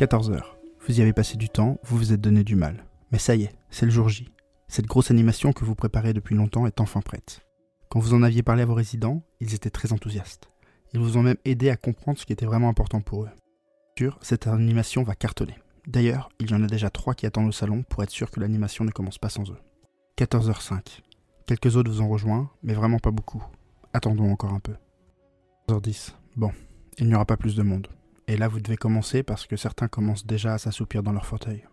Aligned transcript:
14h. 0.00 0.40
Vous 0.86 0.98
y 0.98 1.02
avez 1.02 1.12
passé 1.12 1.36
du 1.36 1.50
temps, 1.50 1.78
vous 1.84 1.98
vous 1.98 2.14
êtes 2.14 2.22
donné 2.22 2.42
du 2.42 2.56
mal. 2.56 2.86
Mais 3.12 3.18
ça 3.18 3.36
y 3.36 3.42
est, 3.42 3.54
c'est 3.68 3.84
le 3.84 3.92
jour 3.92 4.08
J. 4.08 4.30
Cette 4.66 4.86
grosse 4.86 5.10
animation 5.10 5.52
que 5.52 5.62
vous 5.62 5.74
préparez 5.74 6.14
depuis 6.14 6.34
longtemps 6.34 6.66
est 6.66 6.80
enfin 6.80 7.02
prête. 7.02 7.42
Quand 7.90 8.00
vous 8.00 8.14
en 8.14 8.22
aviez 8.22 8.42
parlé 8.42 8.62
à 8.62 8.64
vos 8.64 8.72
résidents, 8.72 9.22
ils 9.40 9.54
étaient 9.54 9.68
très 9.68 9.92
enthousiastes. 9.92 10.48
Ils 10.94 11.00
vous 11.00 11.18
ont 11.18 11.22
même 11.22 11.36
aidé 11.44 11.68
à 11.68 11.76
comprendre 11.76 12.18
ce 12.18 12.24
qui 12.24 12.32
était 12.32 12.46
vraiment 12.46 12.70
important 12.70 13.02
pour 13.02 13.24
eux. 13.24 13.28
Sûr, 13.98 14.18
cette 14.22 14.46
animation 14.46 15.02
va 15.02 15.14
cartonner. 15.14 15.58
D'ailleurs, 15.86 16.30
il 16.40 16.50
y 16.50 16.54
en 16.54 16.64
a 16.64 16.66
déjà 16.66 16.88
trois 16.88 17.12
qui 17.12 17.26
attendent 17.26 17.48
au 17.48 17.52
salon 17.52 17.82
pour 17.82 18.02
être 18.02 18.08
sûr 18.08 18.30
que 18.30 18.40
l'animation 18.40 18.86
ne 18.86 18.90
commence 18.92 19.18
pas 19.18 19.28
sans 19.28 19.50
eux. 19.50 19.60
14h05. 20.16 21.02
Quelques 21.44 21.76
autres 21.76 21.90
vous 21.90 22.00
ont 22.00 22.08
rejoint, 22.08 22.50
mais 22.62 22.72
vraiment 22.72 23.00
pas 23.00 23.10
beaucoup. 23.10 23.44
Attendons 23.92 24.32
encore 24.32 24.54
un 24.54 24.60
peu. 24.60 24.76
14h10. 25.68 26.14
Bon, 26.36 26.52
il 26.96 27.06
n'y 27.06 27.14
aura 27.14 27.26
pas 27.26 27.36
plus 27.36 27.54
de 27.54 27.62
monde. 27.62 27.88
Et 28.30 28.36
là, 28.36 28.46
vous 28.46 28.60
devez 28.60 28.76
commencer 28.76 29.24
parce 29.24 29.44
que 29.44 29.56
certains 29.56 29.88
commencent 29.88 30.24
déjà 30.24 30.54
à 30.54 30.58
s'assoupir 30.58 31.02
dans 31.02 31.10
leur 31.10 31.26
fauteuil. 31.26 31.64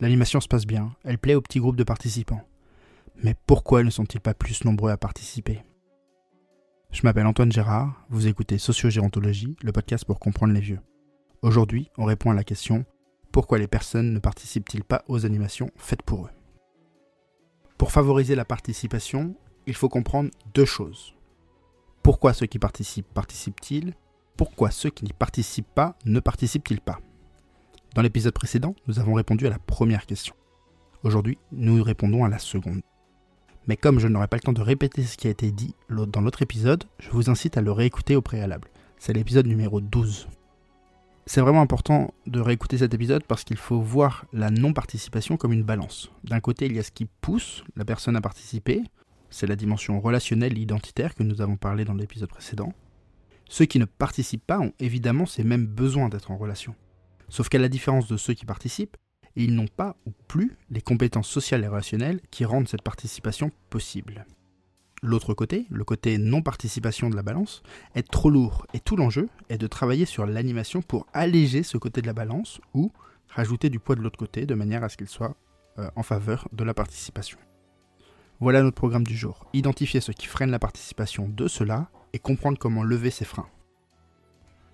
L'animation 0.00 0.40
se 0.40 0.48
passe 0.48 0.66
bien, 0.66 0.96
elle 1.04 1.16
plaît 1.16 1.36
au 1.36 1.40
petit 1.40 1.60
groupe 1.60 1.76
de 1.76 1.84
participants. 1.84 2.42
Mais 3.22 3.36
pourquoi 3.46 3.84
ne 3.84 3.90
sont-ils 3.90 4.20
pas 4.20 4.34
plus 4.34 4.64
nombreux 4.64 4.90
à 4.90 4.96
participer? 4.96 5.62
Je 6.90 7.02
m'appelle 7.04 7.28
Antoine 7.28 7.52
Gérard, 7.52 8.04
vous 8.10 8.26
écoutez 8.26 8.58
Sociogérontologie, 8.58 9.56
le 9.62 9.70
podcast 9.70 10.04
pour 10.04 10.18
comprendre 10.18 10.52
les 10.52 10.60
vieux. 10.60 10.80
Aujourd'hui, 11.40 11.88
on 11.98 12.04
répond 12.04 12.32
à 12.32 12.34
la 12.34 12.42
question 12.42 12.84
pourquoi 13.30 13.58
les 13.58 13.68
personnes 13.68 14.12
ne 14.12 14.18
participent-ils 14.18 14.82
pas 14.82 15.04
aux 15.06 15.24
animations 15.24 15.70
faites 15.76 16.02
pour 16.02 16.26
eux? 16.26 16.30
Pour 17.78 17.92
favoriser 17.92 18.34
la 18.34 18.44
participation, 18.44 19.36
il 19.68 19.76
faut 19.76 19.88
comprendre 19.88 20.30
deux 20.52 20.64
choses. 20.64 21.14
Pourquoi 22.02 22.32
ceux 22.32 22.46
qui 22.46 22.58
participent 22.58 23.14
participent-ils? 23.14 23.94
Pourquoi 24.36 24.70
ceux 24.70 24.90
qui 24.90 25.04
n'y 25.04 25.12
participent 25.12 25.74
pas 25.74 25.96
ne 26.04 26.20
participent-ils 26.20 26.80
pas 26.80 27.00
Dans 27.94 28.02
l'épisode 28.02 28.34
précédent, 28.34 28.74
nous 28.86 28.98
avons 28.98 29.14
répondu 29.14 29.46
à 29.46 29.50
la 29.50 29.58
première 29.58 30.06
question. 30.06 30.34
Aujourd'hui, 31.02 31.38
nous 31.52 31.82
répondons 31.82 32.24
à 32.24 32.28
la 32.28 32.38
seconde. 32.38 32.82
Mais 33.66 33.76
comme 33.76 33.98
je 33.98 34.08
n'aurai 34.08 34.28
pas 34.28 34.36
le 34.36 34.42
temps 34.42 34.52
de 34.52 34.60
répéter 34.60 35.02
ce 35.02 35.16
qui 35.16 35.26
a 35.26 35.30
été 35.30 35.50
dit 35.50 35.74
dans 35.88 36.20
l'autre 36.20 36.42
épisode, 36.42 36.84
je 36.98 37.10
vous 37.10 37.30
incite 37.30 37.56
à 37.56 37.62
le 37.62 37.72
réécouter 37.72 38.14
au 38.14 38.22
préalable. 38.22 38.68
C'est 38.98 39.12
l'épisode 39.12 39.46
numéro 39.46 39.80
12. 39.80 40.28
C'est 41.26 41.40
vraiment 41.40 41.62
important 41.62 42.14
de 42.26 42.40
réécouter 42.40 42.78
cet 42.78 42.94
épisode 42.94 43.24
parce 43.24 43.42
qu'il 43.42 43.56
faut 43.56 43.80
voir 43.80 44.26
la 44.32 44.50
non-participation 44.50 45.36
comme 45.36 45.52
une 45.52 45.64
balance. 45.64 46.10
D'un 46.22 46.40
côté, 46.40 46.66
il 46.66 46.76
y 46.76 46.78
a 46.78 46.84
ce 46.84 46.92
qui 46.92 47.06
pousse 47.06 47.64
la 47.74 47.84
personne 47.84 48.14
à 48.14 48.20
participer, 48.20 48.82
c'est 49.30 49.48
la 49.48 49.56
dimension 49.56 50.00
relationnelle 50.00 50.56
identitaire 50.56 51.14
que 51.14 51.24
nous 51.24 51.40
avons 51.40 51.56
parlé 51.56 51.84
dans 51.84 51.94
l'épisode 51.94 52.28
précédent. 52.28 52.72
Ceux 53.48 53.64
qui 53.64 53.78
ne 53.78 53.84
participent 53.84 54.46
pas 54.46 54.60
ont 54.60 54.72
évidemment 54.78 55.26
ces 55.26 55.44
mêmes 55.44 55.66
besoins 55.66 56.08
d'être 56.08 56.30
en 56.30 56.36
relation. 56.36 56.74
Sauf 57.28 57.48
qu'à 57.48 57.58
la 57.58 57.68
différence 57.68 58.08
de 58.08 58.16
ceux 58.16 58.34
qui 58.34 58.46
participent, 58.46 58.96
ils 59.36 59.54
n'ont 59.54 59.68
pas 59.68 59.96
ou 60.06 60.12
plus 60.28 60.56
les 60.70 60.80
compétences 60.80 61.28
sociales 61.28 61.64
et 61.64 61.68
relationnelles 61.68 62.20
qui 62.30 62.44
rendent 62.44 62.68
cette 62.68 62.82
participation 62.82 63.50
possible. 63.70 64.26
L'autre 65.02 65.34
côté, 65.34 65.66
le 65.70 65.84
côté 65.84 66.16
non-participation 66.16 67.10
de 67.10 67.16
la 67.16 67.22
balance, 67.22 67.62
est 67.94 68.08
trop 68.10 68.30
lourd 68.30 68.66
et 68.72 68.80
tout 68.80 68.96
l'enjeu 68.96 69.28
est 69.50 69.58
de 69.58 69.66
travailler 69.66 70.06
sur 70.06 70.26
l'animation 70.26 70.80
pour 70.80 71.06
alléger 71.12 71.62
ce 71.62 71.76
côté 71.76 72.00
de 72.00 72.06
la 72.06 72.14
balance 72.14 72.60
ou 72.72 72.90
rajouter 73.28 73.68
du 73.68 73.78
poids 73.78 73.94
de 73.94 74.00
l'autre 74.00 74.18
côté 74.18 74.46
de 74.46 74.54
manière 74.54 74.82
à 74.82 74.88
ce 74.88 74.96
qu'il 74.96 75.08
soit 75.08 75.36
euh, 75.78 75.90
en 75.96 76.02
faveur 76.02 76.48
de 76.52 76.64
la 76.64 76.72
participation. 76.72 77.38
Voilà 78.40 78.62
notre 78.62 78.76
programme 78.76 79.06
du 79.06 79.16
jour. 79.16 79.46
Identifier 79.52 80.00
ce 80.00 80.12
qui 80.12 80.26
freine 80.26 80.50
la 80.50 80.58
participation 80.58 81.28
de 81.28 81.46
cela 81.46 81.90
comprendre 82.18 82.58
comment 82.58 82.82
lever 82.82 83.10
ces 83.10 83.24
freins. 83.24 83.48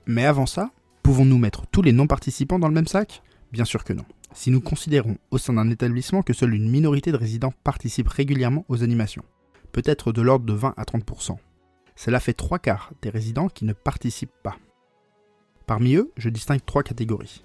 Mais 0.06 0.24
avant 0.24 0.46
ça, 0.46 0.70
pouvons-nous 1.02 1.38
mettre 1.38 1.66
tous 1.66 1.82
les 1.82 1.92
non-participants 1.92 2.58
dans 2.58 2.68
le 2.68 2.74
même 2.74 2.86
sac? 2.86 3.22
Bien 3.52 3.64
sûr 3.64 3.84
que 3.84 3.92
non. 3.92 4.04
Si 4.34 4.50
nous 4.50 4.60
considérons 4.60 5.18
au 5.30 5.38
sein 5.38 5.52
d'un 5.52 5.70
établissement 5.70 6.22
que 6.22 6.32
seule 6.32 6.54
une 6.54 6.70
minorité 6.70 7.12
de 7.12 7.16
résidents 7.16 7.52
participent 7.64 8.08
régulièrement 8.08 8.64
aux 8.69 8.82
animations, 8.82 9.25
peut-être 9.72 10.12
de 10.12 10.22
l'ordre 10.22 10.47
de 10.47 10.54
20 10.54 10.75
à 10.76 10.84
30%, 10.84 11.36
cela 11.97 12.20
fait 12.20 12.32
trois 12.32 12.58
quarts 12.58 12.92
des 13.02 13.10
résidents 13.10 13.48
qui 13.48 13.64
ne 13.64 13.75
participent 13.75 14.31
pas. 14.42 14.56
Parmi 15.66 15.94
eux, 15.94 16.10
je 16.16 16.31
distingue 16.31 16.64
trois 16.64 16.82
catégories. 16.82 17.44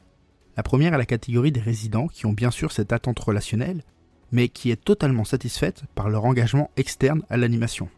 La 0.55 0.63
première 0.63 0.93
est 0.93 0.97
la 0.97 1.05
catégorie 1.05 1.51
des 1.51 1.59
résidents 1.59 2.07
qui 2.07 2.25
ont 2.25 2.33
bien 2.33 2.51
sûr 2.51 2.71
cette 2.71 2.93
attente 2.93 3.19
relationnelle, 3.19 3.83
mais 4.31 4.49
qui 4.49 4.71
est 4.71 4.83
totalement 4.83 5.25
satisfaite 5.25 5.83
par 5.93 6.09
leur 6.09 6.25
engagement 6.25 6.71
externe 6.77 7.23
à 7.29 7.37
l'animation 7.37 7.89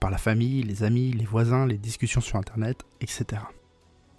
par 0.00 0.10
la 0.10 0.18
famille, 0.18 0.62
les 0.62 0.82
amis, 0.82 1.12
les 1.12 1.26
voisins, 1.26 1.66
les 1.66 1.78
discussions 1.78 2.22
sur 2.22 2.36
Internet, 2.36 2.84
etc. 3.00 3.42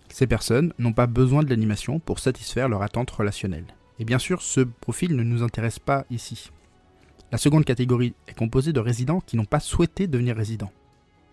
Ces 0.09 0.27
personnes 0.27 0.73
n'ont 0.77 0.93
pas 0.93 1.07
besoin 1.07 1.43
de 1.43 1.49
l'animation 1.49 1.99
pour 1.99 2.19
satisfaire 2.19 2.69
leur 2.69 2.83
attente 2.83 3.09
relationnelle. 3.09 3.65
Et 3.99 4.05
bien 4.05 4.19
sûr, 4.19 4.41
ce 4.41 4.61
profil 4.61 5.15
ne 5.15 5.23
nous 5.23 5.43
intéresse 5.43 5.79
pas 5.79 6.05
ici. 6.09 6.51
La 7.31 7.37
seconde 7.37 7.65
catégorie 7.65 8.13
est 8.27 8.37
composée 8.37 8.73
de 8.73 8.79
résidents 8.79 9.21
qui 9.21 9.37
n'ont 9.37 9.45
pas 9.45 9.59
souhaité 9.59 10.07
devenir 10.07 10.35
résidents, 10.35 10.71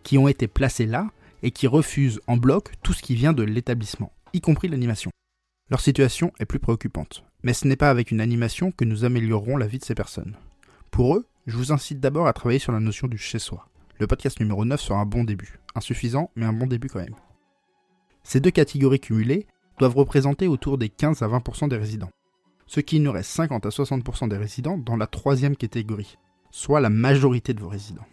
qui 0.02 0.16
ont 0.16 0.28
été 0.28 0.48
placés 0.48 0.86
là 0.86 1.08
et 1.42 1.50
qui 1.50 1.66
refusent 1.66 2.20
en 2.26 2.36
bloc 2.36 2.72
tout 2.82 2.92
ce 2.92 3.02
qui 3.02 3.14
vient 3.14 3.32
de 3.32 3.42
l'établissement, 3.42 4.12
y 4.32 4.40
compris 4.40 4.68
l'animation. 4.68 5.10
Leur 5.70 5.80
situation 5.80 6.32
est 6.38 6.46
plus 6.46 6.58
préoccupante, 6.58 7.24
mais 7.42 7.52
ce 7.52 7.66
n'est 7.66 7.76
pas 7.76 7.90
avec 7.90 8.10
une 8.10 8.20
animation 8.20 8.70
que 8.70 8.84
nous 8.84 9.04
améliorerons 9.04 9.56
la 9.56 9.66
vie 9.66 9.78
de 9.78 9.84
ces 9.84 9.94
personnes. 9.94 10.36
Pour 10.90 11.16
eux, 11.16 11.26
je 11.46 11.56
vous 11.56 11.72
incite 11.72 12.00
d'abord 12.00 12.26
à 12.26 12.32
travailler 12.32 12.58
sur 12.58 12.72
la 12.72 12.80
notion 12.80 13.08
du 13.08 13.18
chez-soi. 13.18 13.68
Le 14.00 14.06
podcast 14.06 14.38
numéro 14.38 14.64
9 14.64 14.80
sera 14.80 15.00
un 15.00 15.06
bon 15.06 15.24
début. 15.24 15.58
Insuffisant, 15.74 16.30
mais 16.36 16.46
un 16.46 16.52
bon 16.52 16.68
début 16.68 16.88
quand 16.88 17.00
même. 17.00 17.16
Ces 18.22 18.38
deux 18.38 18.52
catégories 18.52 19.00
cumulées 19.00 19.48
doivent 19.80 19.96
représenter 19.96 20.46
autour 20.46 20.78
des 20.78 20.88
15 20.88 21.22
à 21.22 21.26
20% 21.26 21.68
des 21.68 21.76
résidents, 21.76 22.10
ce 22.66 22.78
qui 22.78 23.00
nous 23.00 23.10
reste 23.10 23.30
50 23.30 23.66
à 23.66 23.70
60% 23.70 24.28
des 24.28 24.36
résidents 24.36 24.78
dans 24.78 24.96
la 24.96 25.08
troisième 25.08 25.56
catégorie, 25.56 26.16
soit 26.52 26.80
la 26.80 26.90
majorité 26.90 27.54
de 27.54 27.60
vos 27.60 27.68
résidents. 27.68 28.06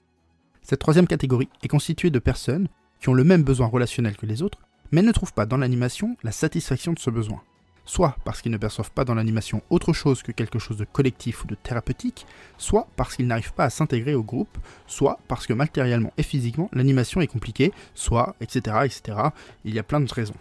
Cette 0.63 0.79
troisième 0.79 1.07
catégorie 1.07 1.49
est 1.61 1.67
constituée 1.67 2.09
de 2.09 2.19
personnes 2.19 2.67
qui 2.99 3.09
ont 3.09 3.13
le 3.13 3.23
même 3.23 3.43
besoin 3.43 3.67
relationnel 3.67 4.17
que 4.17 4.25
les 4.25 4.41
autres, 4.41 4.59
mais 4.91 5.03
ne 5.03 5.11
trouvent 5.11 5.33
pas 5.33 5.45
dans 5.45 5.57
l'animation 5.57 6.17
la 6.23 6.31
satisfaction 6.31 6.93
de 6.93 6.99
ce 6.99 7.11
besoin 7.11 7.43
soit 7.85 8.15
parce 8.25 8.41
qu'ils 8.41 8.51
ne 8.51 8.57
perçoivent 8.57 8.91
pas 8.91 9.05
dans 9.05 9.15
l'animation 9.15 9.61
autre 9.69 9.93
chose 9.93 10.23
que 10.23 10.31
quelque 10.31 10.59
chose 10.59 10.77
de 10.77 10.85
collectif 10.85 11.43
ou 11.43 11.47
de 11.47 11.55
thérapeutique, 11.55 12.25
soit 12.57 12.87
parce 12.95 13.15
qu'ils 13.15 13.27
n'arrivent 13.27 13.53
pas 13.53 13.65
à 13.65 13.69
s'intégrer 13.69 14.15
au 14.15 14.23
groupe, 14.23 14.57
soit 14.87 15.19
parce 15.27 15.47
que 15.47 15.53
matériellement 15.53 16.11
et 16.17 16.23
physiquement 16.23 16.69
l'animation 16.73 17.21
est 17.21 17.27
compliquée, 17.27 17.71
soit 17.93 18.35
etc. 18.41 18.77
etc. 18.83 19.17
Il 19.63 19.73
y 19.73 19.79
a 19.79 19.83
plein 19.83 20.01
de 20.01 20.11
raisons. 20.11 20.35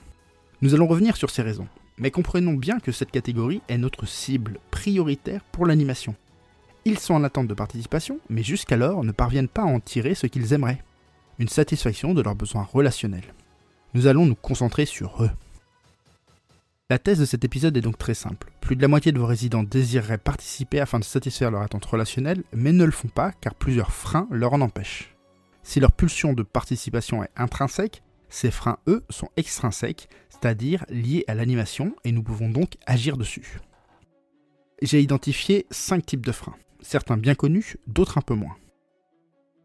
Nous 0.63 0.75
allons 0.75 0.87
revenir 0.87 1.17
sur 1.17 1.31
ces 1.31 1.43
raisons, 1.43 1.69
mais 1.99 2.11
comprenons 2.11 2.55
bien 2.55 2.81
que 2.81 2.93
cette 2.93 3.11
catégorie 3.11 3.61
est 3.69 3.79
notre 3.79 4.07
cible 4.07 4.59
prioritaire 4.71 5.43
pour 5.53 5.67
l'animation. 5.67 6.15
Ils 6.87 6.99
sont 6.99 7.15
en 7.15 7.25
attente 7.25 7.49
de 7.49 7.55
participation, 7.55 8.19
mais 8.29 8.43
jusqu'alors 8.43 9.05
ne 9.05 9.13
parviennent 9.13 9.49
pas 9.49 9.63
à 9.63 9.67
en 9.67 9.81
tirer 9.81 10.15
ce 10.15 10.27
qu'ils 10.27 10.53
aimeraient. 10.53 10.83
Une 11.39 11.49
satisfaction 11.49 12.15
de 12.15 12.23
leurs 12.23 12.35
besoins 12.35 12.69
relationnels. 12.71 13.35
Nous 13.95 14.07
allons 14.07 14.27
nous 14.27 14.35
concentrer 14.35 14.87
sur 14.87 15.23
eux. 15.23 15.31
La 16.91 16.99
thèse 16.99 17.19
de 17.19 17.25
cet 17.25 17.45
épisode 17.45 17.75
est 17.79 17.81
donc 17.81 17.97
très 17.97 18.13
simple. 18.13 18.53
Plus 18.61 18.77
de 18.77 18.83
la 18.83 18.89
moitié 18.89 19.11
de 19.11 19.19
vos 19.19 19.25
résidents 19.25 19.63
désireraient 19.63 20.19
participer 20.19 20.81
afin 20.81 20.99
de 20.99 21.05
satisfaire 21.05 21.51
leur 21.51 21.63
attente 21.63 21.87
relationnelle, 21.87 22.45
mais 22.53 22.73
ne 22.73 22.85
le 22.85 22.91
font 22.91 23.09
pas 23.09 23.33
car 23.33 23.55
plusieurs 23.55 23.91
freins 23.91 24.29
leur 24.31 24.53
en 24.53 24.61
empêchent. 24.61 25.17
Si 25.63 25.81
leur 25.81 25.93
pulsion 25.93 26.35
de 26.35 26.43
participation 26.43 27.25
est 27.25 27.31
intrinsèque, 27.37 28.03
ces 28.29 28.51
freins, 28.51 28.77
eux, 28.87 29.03
sont 29.09 29.31
extrinsèques, 29.39 30.11
c'est-à-dire 30.29 30.85
liés 30.91 31.25
à 31.27 31.35
l'animation, 31.35 31.97
et 32.05 32.13
nous 32.13 32.23
pouvons 32.23 32.51
donc 32.51 32.75
agir 32.85 33.17
dessus. 33.17 33.61
J'ai 34.83 35.01
identifié 35.01 35.65
5 35.71 36.05
types 36.05 36.27
de 36.27 36.33
freins, 36.33 36.57
certains 36.83 37.17
bien 37.17 37.35
connus, 37.35 37.79
d'autres 37.87 38.19
un 38.19 38.23
peu 38.23 38.35
moins. 38.35 38.57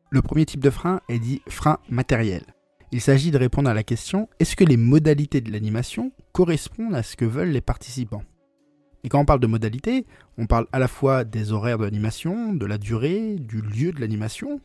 Le 0.10 0.22
premier 0.22 0.46
type 0.46 0.62
de 0.62 0.70
frein 0.70 1.02
est 1.10 1.20
dit 1.20 1.42
frein 1.50 1.80
matériel. 1.90 2.44
Il 2.94 3.02
s'agit 3.02 3.32
de 3.32 3.38
répondre 3.38 3.70
à 3.70 3.74
la 3.74 3.84
question 3.84 4.30
est-ce 4.40 4.56
que 4.56 4.64
les 4.64 4.78
modalités 4.78 5.42
de 5.42 5.52
l'animation 5.52 6.14
correspondent 6.32 6.96
à 6.96 7.04
ce 7.04 7.16
que 7.16 7.26
veulent 7.26 7.52
les 7.52 7.62
participants 7.62 8.24
Et 9.04 9.10
quand 9.10 9.20
on 9.20 9.26
parle 9.26 9.40
de 9.40 9.48
modalités, 9.48 10.06
on 10.38 10.46
parle 10.46 10.68
à 10.72 10.80
la 10.80 10.88
fois 10.88 11.24
des 11.24 11.52
horaires 11.52 11.78
de 11.78 11.86
l'animation, 11.86 12.54
de 12.54 12.66
la 12.66 12.78
durée, 12.78 13.36
du 13.38 13.62
lieu 13.62 13.92
de 13.92 14.00
l'animation. 14.00 14.62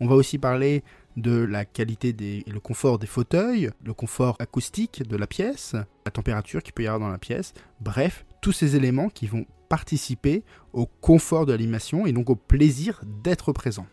On 0.00 0.06
va 0.06 0.14
aussi 0.14 0.38
parler 0.38 0.82
de 1.16 1.32
la 1.32 1.64
qualité 1.64 2.14
et 2.20 2.50
le 2.50 2.60
confort 2.60 2.98
des 2.98 3.06
fauteuils, 3.06 3.70
le 3.84 3.94
confort 3.94 4.36
acoustique 4.38 5.02
de 5.08 5.16
la 5.16 5.26
pièce, 5.26 5.74
la 6.04 6.10
température 6.10 6.62
qu'il 6.62 6.74
peut 6.74 6.82
y 6.82 6.86
avoir 6.86 7.00
dans 7.00 7.12
la 7.12 7.18
pièce, 7.18 7.54
bref, 7.80 8.26
tous 8.42 8.52
ces 8.52 8.76
éléments 8.76 9.08
qui 9.08 9.26
vont 9.26 9.46
participer 9.68 10.44
au 10.72 10.86
confort 10.86 11.46
de 11.46 11.52
l'animation 11.52 12.06
et 12.06 12.12
donc 12.12 12.30
au 12.30 12.36
plaisir 12.36 13.00
d'être 13.22 13.52
présent. 13.52 13.86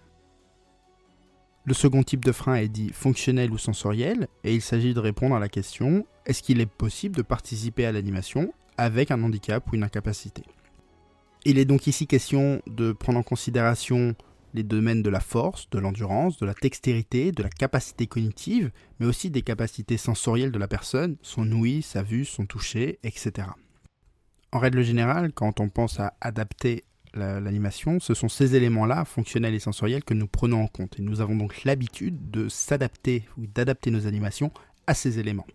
Le 1.65 1.73
second 1.73 2.03
type 2.03 2.25
de 2.25 2.33
frein 2.33 2.55
est 2.55 2.67
dit 2.67 2.89
fonctionnel 2.91 3.51
ou 3.51 3.57
sensoriel, 3.57 4.27
et 4.43 4.53
il 4.53 4.61
s'agit 4.61 4.93
de 4.93 4.99
répondre 4.99 5.35
à 5.35 5.39
la 5.39 5.47
question 5.47 6.05
est-ce 6.25 6.43
qu'il 6.43 6.59
est 6.59 6.65
possible 6.65 7.15
de 7.15 7.21
participer 7.21 7.85
à 7.85 7.91
l'animation 7.91 8.53
avec 8.77 9.11
un 9.11 9.23
handicap 9.23 9.65
ou 9.71 9.75
une 9.75 9.83
incapacité? 9.83 10.43
Il 11.45 11.57
est 11.57 11.65
donc 11.65 11.87
ici 11.87 12.07
question 12.07 12.61
de 12.67 12.91
prendre 12.91 13.19
en 13.19 13.23
considération 13.23 14.15
les 14.53 14.63
domaines 14.63 15.03
de 15.03 15.09
la 15.09 15.19
force, 15.19 15.69
de 15.69 15.79
l'endurance, 15.79 16.37
de 16.37 16.45
la 16.45 16.53
dextérité, 16.53 17.31
de 17.31 17.43
la 17.43 17.49
capacité 17.49 18.07
cognitive, 18.07 18.71
mais 18.99 19.05
aussi 19.05 19.29
des 19.29 19.41
capacités 19.41 19.97
sensorielles 19.97 20.51
de 20.51 20.59
la 20.59 20.67
personne, 20.67 21.17
son 21.21 21.49
ouïe, 21.51 21.81
sa 21.81 22.03
vue, 22.03 22.25
son 22.25 22.45
toucher, 22.45 22.99
etc. 23.03 23.47
En 24.51 24.59
règle 24.59 24.83
générale, 24.83 25.31
quand 25.33 25.59
on 25.59 25.69
pense 25.69 25.99
à 25.99 26.13
adapter 26.21 26.83
l'animation, 27.13 27.99
ce 27.99 28.13
sont 28.13 28.29
ces 28.29 28.55
éléments-là, 28.55 29.05
fonctionnels 29.05 29.53
et 29.53 29.59
sensoriels, 29.59 30.03
que 30.03 30.13
nous 30.13 30.27
prenons 30.27 30.63
en 30.63 30.67
compte. 30.67 30.99
Et 30.99 31.01
nous 31.01 31.21
avons 31.21 31.35
donc 31.35 31.63
l'habitude 31.63 32.31
de 32.31 32.49
s'adapter 32.49 33.25
ou 33.37 33.45
d'adapter 33.47 33.91
nos 33.91 34.07
animations 34.07 34.51
à 34.87 34.93
ces 34.93 35.19
éléments. 35.19 35.47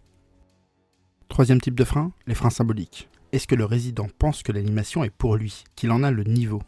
Troisième 1.29 1.61
type 1.61 1.75
de 1.75 1.85
frein, 1.85 2.13
les 2.27 2.35
freins 2.35 2.51
symboliques. 2.51 3.09
Est-ce 3.33 3.47
que 3.47 3.55
le 3.55 3.67
résident 3.67 4.09
pense 4.19 4.43
que 4.43 4.53
l'animation 4.53 5.05
est 5.05 5.11
pour 5.11 5.37
lui, 5.37 5.65
qu'il 5.77 5.91
en 5.91 6.03
a 6.03 6.11
le 6.11 6.25
niveau? 6.25 6.63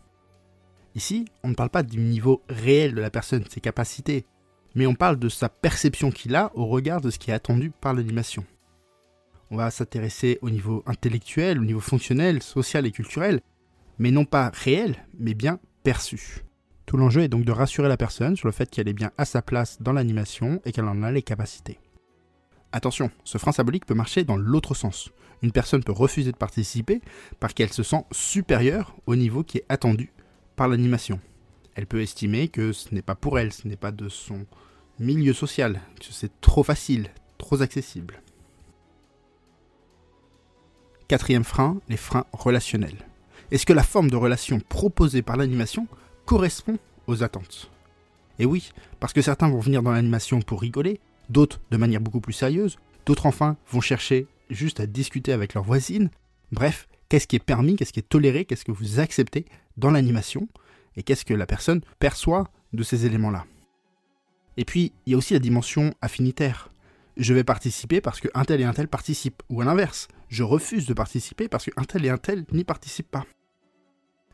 Ici, 0.95 1.25
on 1.43 1.49
ne 1.49 1.55
parle 1.55 1.71
pas 1.71 1.83
du 1.83 1.99
niveau 1.99 2.43
réel 2.49 2.95
de 2.95 3.01
la 3.01 3.11
personne, 3.11 3.45
ses 3.49 3.61
capacités, 3.61 4.27
mais 4.75 4.87
on 4.87 4.95
parle 4.95 5.19
de 5.19 5.29
sa 5.29 5.49
perception 5.49 6.11
qu'il 6.11 6.37
a 6.37 6.51
au 6.55 6.67
regard 6.67 7.01
de 7.01 7.11
ce 7.11 7.19
qui 7.19 7.31
est 7.31 7.35
attendu 7.35 7.71
par 7.71 7.95
l'animation. 7.95 8.45
On 9.51 9.57
va 9.57 9.71
s'intéresser 9.71 10.39
au 10.43 10.51
niveau 10.51 10.83
intellectuel, 10.87 11.59
au 11.59 11.65
niveau 11.65 11.81
fonctionnel, 11.81 12.43
social 12.43 12.87
et 12.87 12.93
culturel, 12.93 13.41
mais 14.01 14.11
non 14.11 14.25
pas 14.25 14.51
réel, 14.55 14.97
mais 15.19 15.35
bien 15.35 15.61
perçu. 15.83 16.43
Tout 16.87 16.97
l'enjeu 16.97 17.21
est 17.21 17.29
donc 17.29 17.45
de 17.45 17.53
rassurer 17.53 17.87
la 17.87 17.99
personne 17.99 18.35
sur 18.35 18.49
le 18.49 18.53
fait 18.53 18.69
qu'elle 18.71 18.89
est 18.89 18.95
bien 18.95 19.13
à 19.19 19.27
sa 19.27 19.43
place 19.43 19.81
dans 19.83 19.93
l'animation 19.93 20.61
et 20.65 20.73
qu'elle 20.73 20.87
en 20.87 21.03
a 21.03 21.13
les 21.13 21.23
capacités. 21.23 21.79
Attention, 22.73 23.11
ce 23.25 23.37
frein 23.37 23.53
symbolique 23.53 23.85
peut 23.85 23.95
marcher 23.95 24.25
dans 24.25 24.39
l'autre 24.39 24.75
sens. 24.75 25.11
Une 25.43 25.53
personne 25.53 25.85
peut 25.85 25.93
refuser 25.93 26.33
de 26.33 26.37
participer 26.39 27.03
parce 27.41 27.53
qu'elle 27.53 27.75
se 27.75 27.83
sent 27.83 28.03
supérieure 28.11 28.97
au 29.05 29.17
niveau 29.17 29.45
qui 29.45 29.59
est 29.59 29.67
attendu 29.69 30.11
par 30.57 30.67
l'animation. 30.67 31.21
Elle 31.75 31.87
peut 31.87 32.01
estimer 32.01 32.49
que 32.49 32.73
ce 32.73 32.95
n'est 32.95 33.03
pas 33.03 33.15
pour 33.15 33.39
elle, 33.39 33.53
ce 33.53 33.69
n'est 33.69 33.77
pas 33.77 33.93
de 33.93 34.09
son 34.09 34.47
milieu 34.99 35.35
social, 35.35 35.79
que 36.01 36.07
c'est 36.11 36.41
trop 36.41 36.63
facile, 36.63 37.11
trop 37.37 37.61
accessible. 37.61 38.23
Quatrième 41.07 41.45
frein, 41.45 41.81
les 41.91 41.99
freins 41.99 42.25
relationnels. 42.33 43.10
Est-ce 43.51 43.67
que 43.67 43.73
la 43.73 43.83
forme 43.83 44.11
de 44.11 44.17
relation 44.17 44.61
proposée 44.61 45.23
par 45.23 45.37
l'animation 45.37 45.89
correspond 46.25 46.79
aux 47.09 47.25
attentes? 47.25 47.71
Et 48.39 48.47
oui, 48.47 48.71
parce 49.01 49.13
que 49.13 49.23
certains 49.23 49.49
vont 49.49 49.59
venir 49.59 49.83
dans 49.83 49.91
l'animation 49.91 50.41
pour 50.41 50.61
rigoler, 50.61 51.01
d'autres 51.29 51.61
de 51.71 51.77
manière 51.77 52.01
beaucoup 52.01 52.21
plus 52.21 52.33
sérieuse, 52.33 52.79
d'autres 53.07 53.27
enfin 53.27 53.57
vont 53.71 53.81
chercher 53.81 54.29
juste 54.51 54.79
à 54.79 54.87
discuter 54.87 55.33
avec 55.33 55.55
leur 55.55 55.65
voisine. 55.65 56.11
Bref, 56.53 56.89
qu'est-ce 57.09 57.27
qui 57.27 57.37
est 57.37 57.45
permis, 57.45 57.75
qu'est-ce 57.75 57.93
qui 57.93 57.99
est 57.99 58.09
toléré, 58.09 58.45
qu'est-ce 58.45 58.65
que 58.65 58.73
vous 58.73 59.01
acceptez 59.01 59.47
dans 59.77 59.91
l'animation, 59.91 60.49
et 60.97 61.03
qu'est-ce 61.03 61.25
que 61.25 61.35
la 61.35 61.47
personne 61.47 61.81
perçoit 61.99 62.49
de 62.73 62.85
ces 62.85 63.05
éléments-là? 63.05 63.47
Et 64.57 64.65
puis, 64.65 64.93
il 65.07 65.13
y 65.13 65.15
a 65.15 65.19
aussi 65.19 65.35
la 65.35 65.41
dimension 65.41 65.93
affinitaire. 66.03 66.71
Je 67.17 67.35
vais 67.35 67.45
participer 67.45 68.01
parce 68.01 68.21
qu'un 68.21 68.45
tel 68.45 68.61
et 68.61 68.65
un 68.65 68.73
tel 68.73 68.87
participent, 68.87 69.43
ou 69.49 69.61
à 69.61 69.65
l'inverse, 69.65 70.07
je 70.29 70.45
refuse 70.45 70.87
de 70.87 70.95
participer 70.95 71.49
parce 71.49 71.65
qu'un 71.65 71.85
tel 71.85 72.05
et 72.05 72.11
un 72.11 72.19
tel 72.19 72.45
n'y 72.53 72.65
participent 72.65 73.11
pas. 73.11 73.27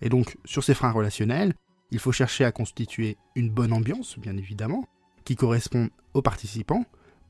Et 0.02 0.08
donc, 0.08 0.36
sur 0.44 0.62
ces 0.62 0.74
freins 0.74 0.90
relationnels, 0.90 1.54
il 1.90 1.98
faut 1.98 2.12
chercher 2.12 2.44
à 2.44 2.52
constituer 2.52 3.16
une 3.34 3.50
bonne 3.50 3.72
ambiance, 3.72 4.18
bien 4.18 4.36
évidemment, 4.36 4.86
qui 5.24 5.36
correspond 5.36 5.88
aux 6.14 6.22
participants, 6.22 6.84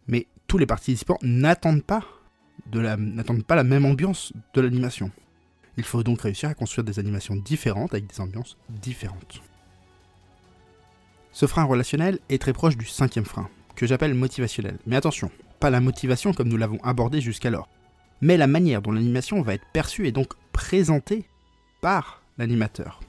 mais 0.07 0.27
tous 0.47 0.59
les 0.59 0.67
participants 0.67 1.19
n'attendent 1.23 1.85
pas, 1.85 2.05
n'attendent 2.73 3.45
pas 3.45 3.57
la 3.57 3.65
même 3.65 3.85
ambiance 3.85 4.33
de 4.55 4.61
l'animation. 4.61 5.11
Il 5.77 5.85
faut 5.85 6.03
donc 6.03 6.23
réussir 6.23 6.49
à 6.49 6.55
construire 6.55 6.85
des 6.85 6.99
animations 6.99 7.37
différentes 7.37 7.93
avec 7.93 8.07
des 8.07 8.21
ambiances 8.21 8.57
différentes. 8.69 9.43
Ce 11.33 11.47
frein 11.47 11.65
relationnel 11.65 12.19
est 12.31 12.41
très 12.41 12.55
proche 12.55 12.79
du 12.79 12.87
cinquième 12.87 13.27
frein, 13.27 13.51
que 13.75 13.87
j'appelle 13.87 14.15
motivationnel. 14.15 14.79
Mais 14.87 14.97
attention, 14.97 15.31
pas 15.61 15.69
la 15.69 15.81
motivation 15.81 16.33
comme 16.33 16.49
nous 16.49 16.57
l'avons 16.57 16.83
abordé 16.83 17.21
jusqu'alors, 17.21 17.69
mais 18.23 18.39
la 18.39 18.47
manière 18.47 18.81
dont 18.81 18.93
l'animation 18.93 19.43
va 19.43 19.55
être 19.55 19.67
perçue 19.73 20.07
et 20.07 20.13
donc 20.13 20.33
présentée 20.53 21.29
par 21.83 22.23
l'animateur. 22.39 23.01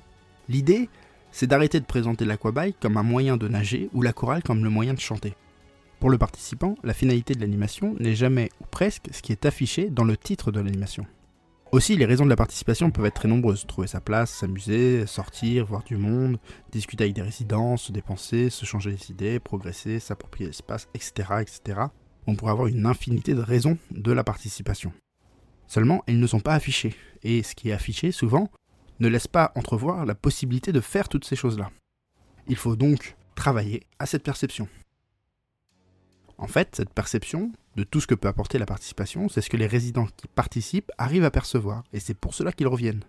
L'idée, 0.49 0.89
c'est 1.31 1.47
d'arrêter 1.47 1.79
de 1.79 1.85
présenter 1.85 2.25
l'aquabike 2.25 2.79
comme 2.79 2.97
un 2.97 3.03
moyen 3.03 3.37
de 3.37 3.47
nager 3.47 3.89
ou 3.93 4.01
la 4.01 4.13
chorale 4.13 4.43
comme 4.43 4.63
le 4.63 4.69
moyen 4.69 4.93
de 4.93 4.99
chanter. 4.99 5.35
Pour 5.99 6.09
le 6.09 6.17
participant, 6.17 6.75
la 6.83 6.93
finalité 6.93 7.33
de 7.33 7.41
l'animation 7.41 7.95
n'est 7.99 8.15
jamais 8.15 8.49
ou 8.61 8.65
presque 8.65 9.07
ce 9.11 9.21
qui 9.21 9.31
est 9.31 9.45
affiché 9.45 9.89
dans 9.89 10.03
le 10.03 10.15
titre 10.15 10.51
de 10.51 10.59
l'animation. 10.59 11.05
Aussi, 11.71 11.97
les 11.97 12.05
raisons 12.05 12.23
de 12.23 12.29
la 12.29 12.37
participation 12.37 12.91
peuvent 12.91 13.07
être 13.07 13.15
très 13.15 13.27
nombreuses. 13.27 13.67
Trouver 13.67 13.87
sa 13.87 13.99
place, 13.99 14.31
s'amuser, 14.31 15.05
sortir, 15.05 15.65
voir 15.65 15.83
du 15.83 15.97
monde, 15.97 16.37
discuter 16.71 17.03
avec 17.03 17.15
des 17.15 17.21
résidents, 17.21 17.75
se 17.75 17.91
dépenser, 17.91 18.49
se 18.49 18.63
changer 18.63 18.91
les 18.91 19.11
idées, 19.11 19.39
progresser, 19.39 19.99
s'approprier 19.99 20.47
l'espace, 20.47 20.87
etc., 20.93 21.41
etc. 21.41 21.81
On 22.25 22.35
pourrait 22.35 22.53
avoir 22.53 22.67
une 22.67 22.85
infinité 22.85 23.33
de 23.33 23.41
raisons 23.41 23.77
de 23.91 24.11
la 24.13 24.23
participation. 24.23 24.93
Seulement, 25.67 26.03
elles 26.07 26.19
ne 26.19 26.27
sont 26.27 26.39
pas 26.39 26.53
affichées. 26.53 26.95
Et 27.23 27.43
ce 27.43 27.53
qui 27.53 27.69
est 27.69 27.73
affiché, 27.73 28.13
souvent, 28.13 28.49
ne 28.99 29.07
laisse 29.07 29.27
pas 29.27 29.51
entrevoir 29.55 30.05
la 30.05 30.15
possibilité 30.15 30.71
de 30.71 30.81
faire 30.81 31.09
toutes 31.09 31.25
ces 31.25 31.35
choses-là. 31.35 31.71
Il 32.47 32.55
faut 32.55 32.75
donc 32.75 33.15
travailler 33.35 33.83
à 33.99 34.05
cette 34.05 34.23
perception. 34.23 34.67
En 36.37 36.47
fait, 36.47 36.75
cette 36.75 36.93
perception 36.93 37.51
de 37.75 37.83
tout 37.83 37.99
ce 37.99 38.07
que 38.07 38.15
peut 38.15 38.27
apporter 38.27 38.57
la 38.57 38.65
participation, 38.65 39.29
c'est 39.29 39.41
ce 39.41 39.49
que 39.49 39.57
les 39.57 39.67
résidents 39.67 40.07
qui 40.17 40.27
participent 40.27 40.91
arrivent 40.97 41.23
à 41.23 41.31
percevoir, 41.31 41.83
et 41.93 41.99
c'est 41.99 42.13
pour 42.13 42.33
cela 42.33 42.51
qu'ils 42.51 42.67
reviennent. 42.67 43.03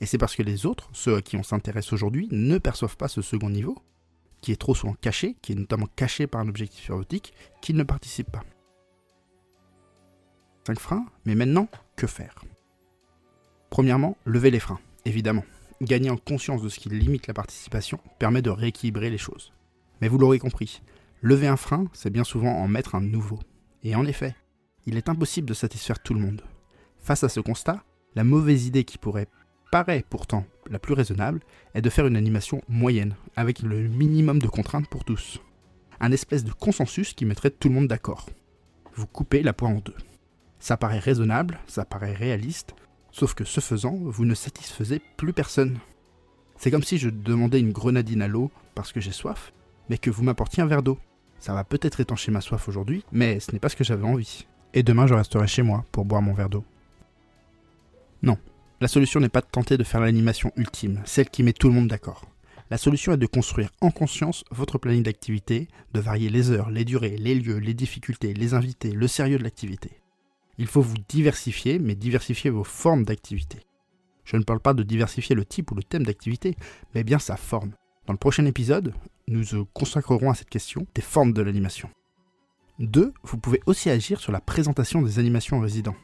Et 0.00 0.06
c'est 0.06 0.18
parce 0.18 0.34
que 0.34 0.42
les 0.42 0.66
autres, 0.66 0.88
ceux 0.92 1.16
à 1.16 1.22
qui 1.22 1.36
on 1.36 1.42
s'intéresse 1.42 1.92
aujourd'hui, 1.92 2.28
ne 2.32 2.58
perçoivent 2.58 2.96
pas 2.96 3.08
ce 3.08 3.22
second 3.22 3.50
niveau, 3.50 3.78
qui 4.40 4.50
est 4.50 4.56
trop 4.56 4.74
souvent 4.74 4.94
caché, 4.94 5.36
qui 5.42 5.52
est 5.52 5.56
notamment 5.56 5.86
caché 5.94 6.26
par 6.26 6.40
un 6.40 6.48
objectif 6.48 6.90
érotique, 6.90 7.32
qu'ils 7.60 7.76
ne 7.76 7.84
participent 7.84 8.32
pas. 8.32 8.44
5 10.66 10.78
freins, 10.78 11.06
mais 11.24 11.34
maintenant, 11.34 11.68
que 11.96 12.06
faire? 12.06 12.44
Premièrement, 13.70 14.16
lever 14.24 14.50
les 14.50 14.60
freins 14.60 14.80
évidemment. 15.04 15.44
Gagner 15.80 16.10
en 16.10 16.16
conscience 16.16 16.62
de 16.62 16.68
ce 16.68 16.78
qui 16.78 16.88
limite 16.88 17.26
la 17.26 17.34
participation 17.34 17.98
permet 18.18 18.42
de 18.42 18.50
rééquilibrer 18.50 19.10
les 19.10 19.18
choses. 19.18 19.52
Mais 20.00 20.08
vous 20.08 20.18
l'aurez 20.18 20.38
compris, 20.38 20.82
lever 21.22 21.48
un 21.48 21.56
frein, 21.56 21.86
c'est 21.92 22.10
bien 22.10 22.24
souvent 22.24 22.52
en 22.52 22.68
mettre 22.68 22.94
un 22.94 23.00
nouveau. 23.00 23.40
Et 23.82 23.96
en 23.96 24.06
effet, 24.06 24.36
il 24.86 24.96
est 24.96 25.08
impossible 25.08 25.48
de 25.48 25.54
satisfaire 25.54 26.02
tout 26.02 26.14
le 26.14 26.20
monde. 26.20 26.42
Face 27.00 27.24
à 27.24 27.28
ce 27.28 27.40
constat, 27.40 27.82
la 28.14 28.24
mauvaise 28.24 28.66
idée 28.66 28.84
qui 28.84 28.98
pourrait 28.98 29.28
paraître 29.72 30.08
pourtant 30.08 30.44
la 30.70 30.78
plus 30.78 30.94
raisonnable 30.94 31.40
est 31.74 31.82
de 31.82 31.90
faire 31.90 32.06
une 32.06 32.16
animation 32.16 32.62
moyenne, 32.68 33.16
avec 33.36 33.62
le 33.62 33.88
minimum 33.88 34.38
de 34.38 34.46
contraintes 34.46 34.88
pour 34.88 35.04
tous. 35.04 35.40
Un 36.00 36.12
espèce 36.12 36.44
de 36.44 36.52
consensus 36.52 37.14
qui 37.14 37.24
mettrait 37.24 37.50
tout 37.50 37.68
le 37.68 37.74
monde 37.74 37.88
d'accord. 37.88 38.28
Vous 38.94 39.06
coupez 39.06 39.42
la 39.42 39.52
poire 39.52 39.70
en 39.70 39.78
deux. 39.78 39.96
Ça 40.58 40.76
paraît 40.76 40.98
raisonnable, 40.98 41.58
ça 41.66 41.84
paraît 41.84 42.12
réaliste, 42.12 42.74
Sauf 43.12 43.34
que 43.34 43.44
ce 43.44 43.60
faisant, 43.60 43.94
vous 43.94 44.24
ne 44.24 44.34
satisfaisez 44.34 45.00
plus 45.16 45.32
personne. 45.32 45.78
C'est 46.56 46.70
comme 46.70 46.82
si 46.82 46.96
je 46.96 47.10
demandais 47.10 47.60
une 47.60 47.72
grenadine 47.72 48.22
à 48.22 48.28
l'eau 48.28 48.50
parce 48.74 48.92
que 48.92 49.00
j'ai 49.00 49.12
soif, 49.12 49.52
mais 49.88 49.98
que 49.98 50.10
vous 50.10 50.22
m'apportiez 50.22 50.62
un 50.62 50.66
verre 50.66 50.82
d'eau. 50.82 50.98
Ça 51.38 51.52
va 51.54 51.64
peut-être 51.64 52.00
étancher 52.00 52.30
ma 52.30 52.40
soif 52.40 52.68
aujourd'hui, 52.68 53.04
mais 53.12 53.38
ce 53.40 53.52
n'est 53.52 53.58
pas 53.58 53.68
ce 53.68 53.76
que 53.76 53.84
j'avais 53.84 54.06
envie. 54.06 54.46
Et 54.74 54.82
demain, 54.82 55.06
je 55.06 55.14
resterai 55.14 55.46
chez 55.46 55.62
moi 55.62 55.84
pour 55.92 56.04
boire 56.04 56.22
mon 56.22 56.32
verre 56.32 56.48
d'eau. 56.48 56.64
Non, 58.22 58.38
la 58.80 58.88
solution 58.88 59.20
n'est 59.20 59.28
pas 59.28 59.40
de 59.40 59.46
tenter 59.46 59.76
de 59.76 59.84
faire 59.84 60.00
l'animation 60.00 60.52
ultime, 60.56 61.02
celle 61.04 61.28
qui 61.28 61.42
met 61.42 61.52
tout 61.52 61.68
le 61.68 61.74
monde 61.74 61.88
d'accord. 61.88 62.24
La 62.70 62.78
solution 62.78 63.12
est 63.12 63.18
de 63.18 63.26
construire 63.26 63.70
en 63.82 63.90
conscience 63.90 64.44
votre 64.50 64.78
planning 64.78 65.02
d'activité, 65.02 65.68
de 65.92 66.00
varier 66.00 66.30
les 66.30 66.50
heures, 66.50 66.70
les 66.70 66.86
durées, 66.86 67.16
les 67.18 67.34
lieux, 67.34 67.58
les 67.58 67.74
difficultés, 67.74 68.32
les 68.32 68.54
invités, 68.54 68.92
le 68.92 69.08
sérieux 69.08 69.36
de 69.36 69.42
l'activité. 69.42 70.01
Il 70.62 70.68
faut 70.68 70.80
vous 70.80 70.94
diversifier, 71.08 71.80
mais 71.80 71.96
diversifier 71.96 72.48
vos 72.48 72.62
formes 72.62 73.02
d'activité. 73.02 73.58
Je 74.24 74.36
ne 74.36 74.44
parle 74.44 74.60
pas 74.60 74.74
de 74.74 74.84
diversifier 74.84 75.34
le 75.34 75.44
type 75.44 75.72
ou 75.72 75.74
le 75.74 75.82
thème 75.82 76.04
d'activité, 76.04 76.54
mais 76.94 77.02
bien 77.02 77.18
sa 77.18 77.36
forme. 77.36 77.72
Dans 78.06 78.12
le 78.12 78.18
prochain 78.18 78.46
épisode, 78.46 78.94
nous 79.26 79.42
nous 79.52 79.64
consacrerons 79.64 80.30
à 80.30 80.34
cette 80.36 80.50
question 80.50 80.86
des 80.94 81.02
formes 81.02 81.32
de 81.32 81.42
l'animation. 81.42 81.90
2. 82.78 83.12
Vous 83.24 83.38
pouvez 83.38 83.60
aussi 83.66 83.90
agir 83.90 84.20
sur 84.20 84.30
la 84.30 84.40
présentation 84.40 85.02
des 85.02 85.18
animations 85.18 85.58
aux 85.58 85.62
résidents. 85.62 85.96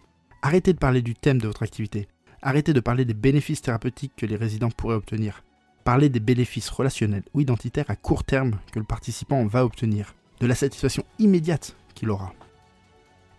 Arrêtez 0.42 0.72
de 0.72 0.78
parler 0.78 1.02
du 1.02 1.14
thème 1.14 1.40
de 1.40 1.46
votre 1.46 1.62
activité. 1.62 2.08
Arrêtez 2.42 2.72
de 2.72 2.80
parler 2.80 3.04
des 3.04 3.14
bénéfices 3.14 3.62
thérapeutiques 3.62 4.16
que 4.16 4.26
les 4.26 4.34
résidents 4.34 4.72
pourraient 4.72 4.96
obtenir. 4.96 5.44
Parlez 5.84 6.08
des 6.08 6.18
bénéfices 6.18 6.68
relationnels 6.68 7.22
ou 7.32 7.42
identitaires 7.42 7.90
à 7.90 7.94
court 7.94 8.24
terme 8.24 8.58
que 8.72 8.80
le 8.80 8.84
participant 8.84 9.46
va 9.46 9.64
obtenir. 9.64 10.16
De 10.40 10.48
la 10.48 10.56
satisfaction 10.56 11.04
immédiate 11.20 11.76
qu'il 11.94 12.10
aura 12.10 12.34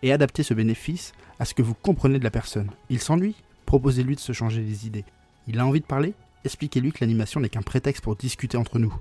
et 0.02 0.12
adapter 0.12 0.42
ce 0.42 0.54
bénéfice 0.54 1.12
à 1.38 1.44
ce 1.44 1.54
que 1.54 1.62
vous 1.62 1.74
comprenez 1.74 2.18
de 2.18 2.24
la 2.24 2.30
personne. 2.30 2.70
Il 2.88 3.00
s'ennuie 3.00 3.36
Proposez-lui 3.66 4.16
de 4.16 4.20
se 4.20 4.32
changer 4.32 4.62
les 4.62 4.86
idées. 4.86 5.04
Il 5.46 5.60
a 5.60 5.66
envie 5.66 5.80
de 5.80 5.86
parler 5.86 6.14
Expliquez-lui 6.44 6.92
que 6.92 6.98
l'animation 7.02 7.40
n'est 7.40 7.48
qu'un 7.48 7.62
prétexte 7.62 8.02
pour 8.02 8.16
discuter 8.16 8.56
entre 8.56 8.78
nous. 8.78 8.94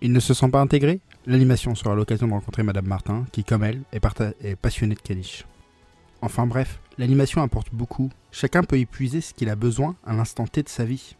Il 0.00 0.12
ne 0.12 0.20
se 0.20 0.34
sent 0.34 0.48
pas 0.48 0.60
intégré? 0.60 1.00
L'animation 1.26 1.74
sera 1.74 1.94
l'occasion 1.94 2.26
de 2.26 2.32
rencontrer 2.32 2.62
Madame 2.62 2.86
Martin, 2.86 3.26
qui, 3.32 3.44
comme 3.44 3.64
elle, 3.64 3.82
est, 3.92 4.02
est 4.42 4.56
passionnée 4.56 4.94
de 4.94 5.00
Kalish. 5.00 5.44
Enfin 6.22 6.46
bref, 6.46 6.80
l'animation 6.98 7.42
apporte 7.42 7.74
beaucoup. 7.74 8.10
Chacun 8.32 8.62
peut 8.62 8.78
y 8.78 8.86
puiser 8.86 9.20
ce 9.20 9.34
qu'il 9.34 9.50
a 9.50 9.56
besoin 9.56 9.96
à 10.04 10.14
l'instant 10.14 10.46
T 10.46 10.62
de 10.62 10.68
sa 10.68 10.84
vie. 10.84 11.16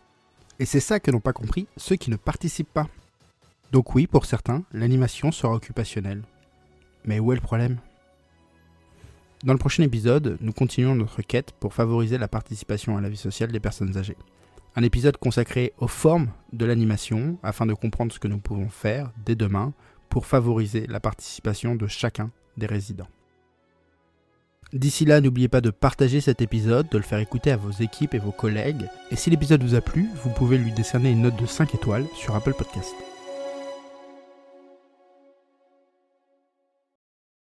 Et 0.58 0.64
c'est 0.64 0.80
ça 0.80 1.00
que 1.00 1.10
n'ont 1.10 1.20
pas 1.20 1.32
compris 1.32 1.66
ceux 1.76 1.96
qui 1.96 2.10
ne 2.10 2.16
participent 2.16 2.72
pas. 2.72 2.88
Donc 3.72 3.94
oui, 3.94 4.06
pour 4.06 4.24
certains, 4.24 4.62
l'animation 4.72 5.32
sera 5.32 5.54
occupationnelle. 5.54 6.22
Mais 7.04 7.20
où 7.20 7.32
est 7.32 7.36
le 7.36 7.42
problème? 7.42 7.78
Dans 9.44 9.52
le 9.52 9.58
prochain 9.58 9.82
épisode, 9.82 10.38
nous 10.40 10.52
continuons 10.52 10.94
notre 10.94 11.20
quête 11.20 11.52
pour 11.52 11.74
favoriser 11.74 12.16
la 12.16 12.26
participation 12.26 12.96
à 12.96 13.00
la 13.00 13.10
vie 13.10 13.16
sociale 13.16 13.52
des 13.52 13.60
personnes 13.60 13.96
âgées. 13.96 14.16
Un 14.76 14.82
épisode 14.82 15.18
consacré 15.18 15.72
aux 15.78 15.88
formes 15.88 16.28
de 16.52 16.64
l'animation 16.64 17.38
afin 17.42 17.66
de 17.66 17.74
comprendre 17.74 18.12
ce 18.12 18.18
que 18.18 18.28
nous 18.28 18.38
pouvons 18.38 18.68
faire 18.68 19.12
dès 19.24 19.34
demain 19.34 19.74
pour 20.08 20.26
favoriser 20.26 20.86
la 20.86 21.00
participation 21.00 21.74
de 21.74 21.86
chacun 21.86 22.30
des 22.56 22.66
résidents. 22.66 23.08
D'ici 24.72 25.04
là, 25.04 25.20
n'oubliez 25.20 25.48
pas 25.48 25.60
de 25.60 25.70
partager 25.70 26.20
cet 26.20 26.40
épisode, 26.40 26.88
de 26.88 26.98
le 26.98 27.04
faire 27.04 27.18
écouter 27.18 27.50
à 27.52 27.56
vos 27.56 27.70
équipes 27.70 28.14
et 28.14 28.18
vos 28.18 28.32
collègues. 28.32 28.88
Et 29.10 29.16
si 29.16 29.30
l'épisode 29.30 29.62
vous 29.62 29.74
a 29.74 29.80
plu, 29.80 30.08
vous 30.24 30.30
pouvez 30.30 30.58
lui 30.58 30.72
décerner 30.72 31.10
une 31.10 31.22
note 31.22 31.40
de 31.40 31.46
5 31.46 31.74
étoiles 31.74 32.06
sur 32.14 32.34
Apple 32.34 32.54
Podcast. 32.54 32.94